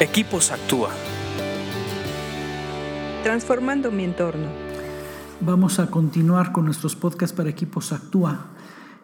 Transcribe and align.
Equipos 0.00 0.50
Actúa. 0.50 0.90
Transformando 3.22 3.92
mi 3.92 4.02
entorno. 4.02 4.48
Vamos 5.40 5.78
a 5.78 5.86
continuar 5.86 6.50
con 6.50 6.64
nuestros 6.64 6.96
podcasts 6.96 7.34
para 7.34 7.48
Equipos 7.48 7.92
Actúa. 7.92 8.46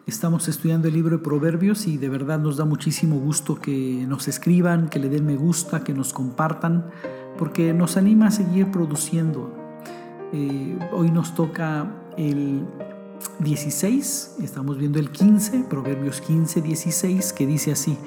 Estamos 0.05 0.49
estudiando 0.49 0.89
el 0.89 0.93
libro 0.93 1.17
de 1.17 1.23
Proverbios 1.23 1.87
y 1.87 1.97
de 1.97 2.09
verdad 2.09 2.39
nos 2.39 2.57
da 2.57 2.65
muchísimo 2.65 3.15
gusto 3.15 3.55
que 3.55 4.03
nos 4.05 4.27
escriban, 4.27 4.89
que 4.89 4.99
le 4.99 5.07
den 5.07 5.25
me 5.25 5.37
gusta, 5.37 5.81
que 5.81 5.93
nos 5.93 6.11
compartan, 6.11 6.91
porque 7.37 7.73
nos 7.73 7.95
anima 7.95 8.27
a 8.27 8.31
seguir 8.31 8.69
produciendo. 8.69 9.55
Eh, 10.33 10.77
hoy 10.91 11.09
nos 11.09 11.33
toca 11.35 11.89
el 12.17 12.65
16, 13.39 14.39
estamos 14.41 14.77
viendo 14.77 14.99
el 14.99 15.09
15, 15.09 15.67
Proverbios 15.69 16.19
15, 16.19 16.61
16, 16.61 17.31
que 17.31 17.47
dice 17.47 17.71
así. 17.71 17.97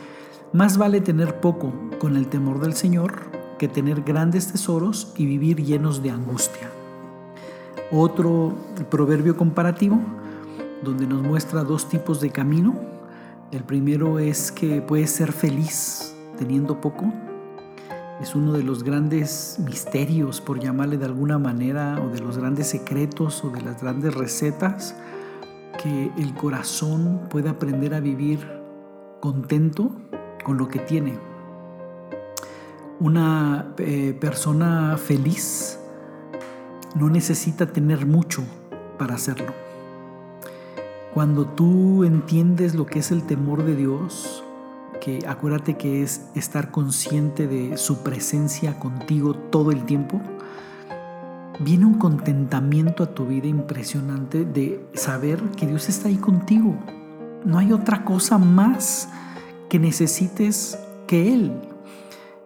Más 0.54 0.78
vale 0.78 1.00
tener 1.00 1.40
poco 1.40 1.72
con 1.98 2.16
el 2.16 2.28
temor 2.28 2.60
del 2.60 2.74
Señor 2.74 3.22
que 3.58 3.66
tener 3.66 4.02
grandes 4.02 4.52
tesoros 4.52 5.12
y 5.16 5.26
vivir 5.26 5.64
llenos 5.64 6.00
de 6.00 6.10
angustia. 6.10 6.70
Otro 7.90 8.54
proverbio 8.88 9.36
comparativo 9.36 9.98
donde 10.84 11.08
nos 11.08 11.22
muestra 11.22 11.64
dos 11.64 11.88
tipos 11.88 12.20
de 12.20 12.30
camino. 12.30 12.76
El 13.50 13.64
primero 13.64 14.20
es 14.20 14.52
que 14.52 14.80
puedes 14.80 15.10
ser 15.10 15.32
feliz 15.32 16.14
teniendo 16.38 16.80
poco. 16.80 17.12
Es 18.20 18.36
uno 18.36 18.52
de 18.52 18.62
los 18.62 18.84
grandes 18.84 19.58
misterios, 19.58 20.40
por 20.40 20.60
llamarle 20.60 20.98
de 20.98 21.06
alguna 21.06 21.36
manera, 21.36 22.00
o 22.00 22.10
de 22.10 22.20
los 22.20 22.38
grandes 22.38 22.68
secretos 22.68 23.42
o 23.42 23.50
de 23.50 23.60
las 23.60 23.82
grandes 23.82 24.14
recetas, 24.14 24.94
que 25.82 26.12
el 26.16 26.32
corazón 26.34 27.22
puede 27.28 27.48
aprender 27.48 27.92
a 27.92 27.98
vivir 27.98 28.48
contento 29.18 29.90
con 30.44 30.56
lo 30.56 30.68
que 30.68 30.78
tiene. 30.78 31.18
Una 33.00 33.74
eh, 33.78 34.16
persona 34.20 34.96
feliz 34.96 35.80
no 36.94 37.10
necesita 37.10 37.66
tener 37.66 38.06
mucho 38.06 38.44
para 38.98 39.16
hacerlo. 39.16 39.52
Cuando 41.12 41.46
tú 41.46 42.04
entiendes 42.04 42.74
lo 42.74 42.86
que 42.86 43.00
es 43.00 43.10
el 43.10 43.24
temor 43.24 43.64
de 43.64 43.74
Dios, 43.74 44.44
que 45.00 45.24
acuérdate 45.26 45.76
que 45.76 46.02
es 46.02 46.28
estar 46.34 46.70
consciente 46.70 47.46
de 47.46 47.76
su 47.76 48.02
presencia 48.02 48.78
contigo 48.78 49.34
todo 49.34 49.70
el 49.70 49.84
tiempo, 49.84 50.20
viene 51.60 51.86
un 51.86 51.94
contentamiento 51.94 53.02
a 53.02 53.14
tu 53.14 53.26
vida 53.26 53.46
impresionante 53.46 54.44
de 54.44 54.84
saber 54.94 55.40
que 55.56 55.66
Dios 55.66 55.88
está 55.88 56.08
ahí 56.08 56.16
contigo. 56.16 56.76
No 57.44 57.58
hay 57.58 57.72
otra 57.72 58.04
cosa 58.04 58.38
más 58.38 59.08
que 59.74 59.80
necesites 59.80 60.78
que 61.08 61.34
Él. 61.34 61.52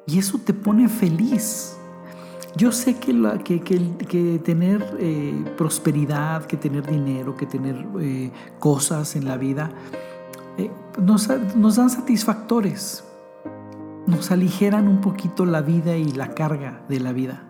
Y 0.07 0.19
eso 0.19 0.39
te 0.39 0.55
pone 0.55 0.89
feliz. 0.89 1.77
Yo 2.57 2.73
sé 2.73 2.99
que, 2.99 3.13
la, 3.13 3.37
que, 3.37 3.61
que, 3.61 4.41
tener 4.43 4.97
eh, 4.99 5.45
prosperidad, 5.59 6.47
que 6.47 6.57
tener 6.57 6.87
dinero, 6.87 7.37
que 7.37 7.45
tener 7.45 7.87
eh, 8.01 8.33
cosas 8.59 9.15
en 9.15 9.27
la 9.27 9.37
vida, 9.37 9.71
eh, 10.57 10.71
nos, 11.03 11.29
nos 11.55 11.77
dan 11.77 11.91
satisfactores, 11.91 13.05
nos 14.07 14.31
aligeran 14.31 14.89
un 14.89 15.03
poquito 15.03 15.45
la 15.45 15.61
vida 15.61 15.99
y 15.99 16.11
la 16.13 16.33
carga 16.33 16.81
de 16.89 16.99
la 16.99 17.13
vida, 17.13 17.43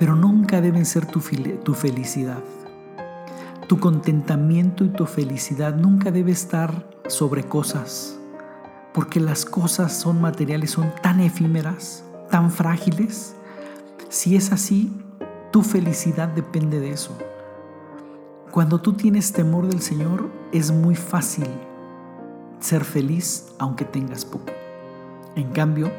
pero 0.00 0.16
nunca 0.16 0.60
deben 0.60 0.86
ser 0.86 1.06
tu, 1.06 1.20
tu 1.62 1.74
felicidad. 1.74 2.42
Tu 3.68 3.78
contentamiento 3.78 4.84
y 4.84 4.88
tu 4.88 5.06
felicidad 5.06 5.76
nunca 5.76 6.10
debe 6.10 6.32
estar 6.32 6.84
sobre 7.06 7.44
cosas, 7.44 8.18
porque 8.92 9.20
las 9.20 9.44
cosas 9.44 9.92
son 9.92 10.20
materiales, 10.20 10.70
son 10.70 10.92
tan 11.02 11.20
efímeras, 11.20 12.04
tan 12.30 12.50
frágiles. 12.50 13.34
Si 14.08 14.36
es 14.36 14.52
así, 14.52 14.92
tu 15.50 15.62
felicidad 15.62 16.28
depende 16.28 16.80
de 16.80 16.92
eso. 16.92 17.16
Cuando 18.50 18.80
tú 18.80 18.92
tienes 18.92 19.32
temor 19.32 19.66
del 19.66 19.80
Señor, 19.80 20.30
es 20.52 20.70
muy 20.70 20.94
fácil 20.94 21.48
ser 22.60 22.84
feliz 22.84 23.54
aunque 23.58 23.84
tengas 23.84 24.24
poco. 24.24 24.52
En 25.36 25.50
cambio, 25.52 25.90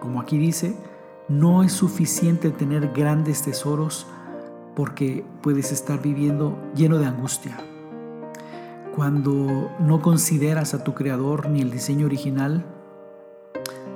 como 0.00 0.20
aquí 0.20 0.36
dice, 0.36 0.74
no 1.28 1.62
es 1.62 1.72
suficiente 1.72 2.50
tener 2.50 2.92
grandes 2.92 3.42
tesoros 3.42 4.06
porque 4.74 5.24
puedes 5.42 5.70
estar 5.70 6.02
viviendo 6.02 6.58
lleno 6.74 6.98
de 6.98 7.06
angustia, 7.06 7.56
cuando 8.94 9.70
no 9.80 10.02
consideras 10.02 10.74
a 10.74 10.84
tu 10.84 10.94
creador 10.94 11.48
ni 11.48 11.60
el 11.60 11.70
diseño 11.70 12.06
original, 12.06 12.64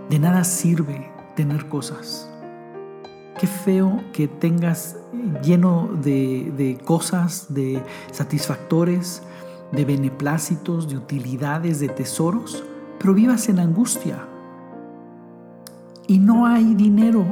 de 0.08 0.18
nada 0.18 0.44
sirve 0.44 1.10
tener 1.34 1.68
cosas. 1.68 2.30
Qué 3.38 3.46
feo 3.46 4.00
que 4.12 4.26
tengas 4.28 4.96
lleno 5.42 5.90
de, 6.02 6.78
cosas, 6.84 7.46
de 7.50 7.82
satisfactores, 8.10 9.22
de 9.72 9.84
beneplácitos, 9.84 10.88
de 10.88 10.96
utilidades, 10.96 11.80
de 11.80 11.88
tesoros, 11.88 12.64
pero 12.98 13.12
vivas 13.12 13.48
en 13.50 13.58
angustia. 13.58 14.26
Y 16.06 16.18
no 16.18 16.46
hay 16.46 16.74
dinero 16.74 17.24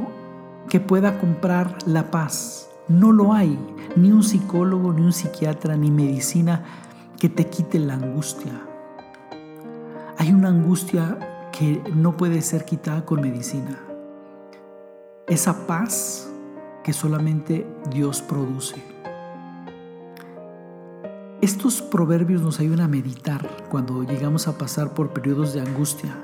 que 0.69 0.79
pueda 0.79 1.17
comprar 1.17 1.77
la 1.87 2.11
paz. 2.11 2.69
No 2.87 3.11
lo 3.11 3.33
hay. 3.33 3.57
Ni 3.95 4.11
un 4.11 4.21
psicólogo, 4.21 4.93
ni 4.93 5.01
un 5.01 5.13
psiquiatra, 5.13 5.77
ni 5.77 5.89
medicina 5.89 6.84
que 7.19 7.29
te 7.29 7.47
quite 7.47 7.79
la 7.79 7.95
angustia. 7.95 8.53
Hay 10.17 10.31
una 10.31 10.49
angustia 10.49 11.49
que 11.57 11.81
no 11.93 12.17
puede 12.17 12.41
ser 12.41 12.65
quitada 12.65 13.05
con 13.05 13.21
medicina. 13.21 13.79
Esa 15.27 15.65
paz 15.65 16.29
que 16.83 16.93
solamente 16.93 17.65
Dios 17.89 18.21
produce. 18.21 18.75
Estos 21.41 21.81
proverbios 21.81 22.41
nos 22.41 22.59
ayudan 22.59 22.81
a 22.81 22.87
meditar 22.87 23.49
cuando 23.69 24.03
llegamos 24.03 24.47
a 24.47 24.57
pasar 24.57 24.93
por 24.93 25.13
periodos 25.13 25.53
de 25.53 25.61
angustia 25.61 26.15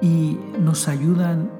y 0.00 0.38
nos 0.60 0.88
ayudan 0.88 1.50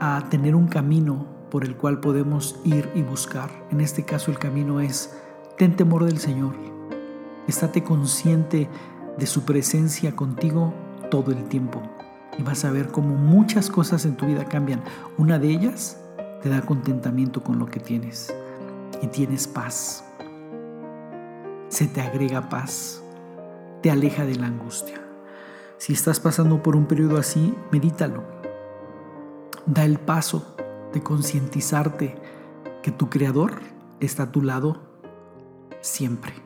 a 0.00 0.28
tener 0.28 0.54
un 0.54 0.68
camino 0.68 1.26
por 1.50 1.64
el 1.64 1.76
cual 1.76 2.00
podemos 2.00 2.58
ir 2.64 2.90
y 2.94 3.02
buscar. 3.02 3.50
En 3.70 3.80
este 3.80 4.04
caso 4.04 4.30
el 4.30 4.38
camino 4.38 4.80
es, 4.80 5.16
ten 5.56 5.76
temor 5.76 6.04
del 6.04 6.18
Señor 6.18 6.75
Estate 7.46 7.82
consciente 7.82 8.68
de 9.18 9.26
su 9.26 9.44
presencia 9.44 10.14
contigo 10.14 10.74
todo 11.10 11.32
el 11.32 11.44
tiempo 11.44 11.82
y 12.38 12.42
vas 12.42 12.64
a 12.64 12.70
ver 12.70 12.88
cómo 12.88 13.14
muchas 13.14 13.70
cosas 13.70 14.04
en 14.04 14.16
tu 14.16 14.26
vida 14.26 14.44
cambian. 14.44 14.82
Una 15.16 15.38
de 15.38 15.48
ellas 15.48 15.98
te 16.42 16.48
da 16.48 16.62
contentamiento 16.62 17.42
con 17.42 17.58
lo 17.58 17.66
que 17.66 17.80
tienes 17.80 18.34
y 19.02 19.06
tienes 19.08 19.46
paz. 19.46 20.04
Se 21.68 21.86
te 21.86 22.00
agrega 22.00 22.48
paz, 22.48 23.02
te 23.82 23.90
aleja 23.90 24.24
de 24.24 24.36
la 24.36 24.46
angustia. 24.46 25.00
Si 25.78 25.92
estás 25.92 26.20
pasando 26.20 26.62
por 26.62 26.76
un 26.76 26.86
periodo 26.86 27.18
así, 27.18 27.54
medítalo. 27.70 28.24
Da 29.66 29.84
el 29.84 29.98
paso 29.98 30.56
de 30.92 31.02
concientizarte 31.02 32.14
que 32.82 32.92
tu 32.92 33.10
Creador 33.10 33.60
está 34.00 34.24
a 34.24 34.32
tu 34.32 34.42
lado 34.42 34.80
siempre. 35.80 36.45